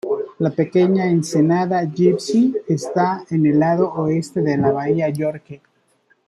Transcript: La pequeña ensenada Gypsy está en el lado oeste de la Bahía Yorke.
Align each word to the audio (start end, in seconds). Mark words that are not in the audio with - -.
La 0.39 0.49
pequeña 0.49 1.05
ensenada 1.05 1.83
Gypsy 1.83 2.55
está 2.67 3.23
en 3.29 3.45
el 3.45 3.59
lado 3.59 3.87
oeste 3.93 4.41
de 4.41 4.57
la 4.57 4.71
Bahía 4.71 5.09
Yorke. 5.09 5.61